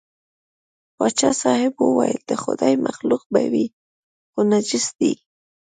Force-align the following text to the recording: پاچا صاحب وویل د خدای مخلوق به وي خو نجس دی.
پاچا 0.97 1.31
صاحب 1.41 1.73
وویل 1.79 2.19
د 2.25 2.31
خدای 2.43 2.73
مخلوق 2.85 3.23
به 3.33 3.41
وي 3.51 3.65
خو 4.31 4.39
نجس 4.51 4.85
دی. 4.99 5.13